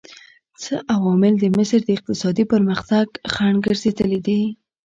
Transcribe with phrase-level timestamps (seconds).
[0.61, 4.41] څه عوامل د مصر د اقتصادي پرمختګ خنډ ګرځېدلي دي؟